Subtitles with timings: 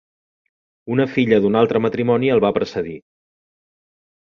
[0.95, 2.97] Una filla d'un altre matrimoni el va precedir.